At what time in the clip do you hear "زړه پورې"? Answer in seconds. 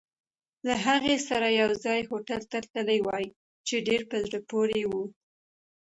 4.25-4.81